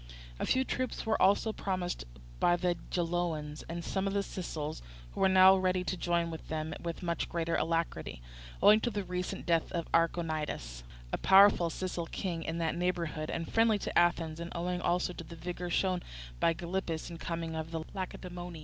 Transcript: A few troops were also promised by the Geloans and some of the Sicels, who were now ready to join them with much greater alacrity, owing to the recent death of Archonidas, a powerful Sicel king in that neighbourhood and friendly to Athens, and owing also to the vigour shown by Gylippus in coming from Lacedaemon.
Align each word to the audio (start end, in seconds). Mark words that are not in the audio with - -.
A 0.39 0.47
few 0.47 0.63
troops 0.63 1.05
were 1.05 1.21
also 1.21 1.53
promised 1.53 2.05
by 2.39 2.55
the 2.55 2.75
Geloans 2.89 3.63
and 3.69 3.85
some 3.85 4.07
of 4.07 4.13
the 4.13 4.23
Sicels, 4.23 4.81
who 5.11 5.19
were 5.19 5.29
now 5.29 5.55
ready 5.55 5.83
to 5.83 5.95
join 5.95 6.35
them 6.47 6.73
with 6.81 7.03
much 7.03 7.29
greater 7.29 7.55
alacrity, 7.55 8.19
owing 8.63 8.79
to 8.79 8.89
the 8.89 9.03
recent 9.03 9.45
death 9.45 9.71
of 9.73 9.85
Archonidas, 9.93 10.81
a 11.13 11.19
powerful 11.19 11.69
Sicel 11.69 12.07
king 12.11 12.41
in 12.41 12.57
that 12.57 12.73
neighbourhood 12.75 13.29
and 13.29 13.53
friendly 13.53 13.77
to 13.77 13.95
Athens, 13.95 14.39
and 14.39 14.51
owing 14.55 14.81
also 14.81 15.13
to 15.13 15.23
the 15.23 15.35
vigour 15.35 15.69
shown 15.69 16.01
by 16.39 16.51
Gylippus 16.55 17.11
in 17.11 17.19
coming 17.19 17.51
from 17.63 17.85
Lacedaemon. 17.93 18.55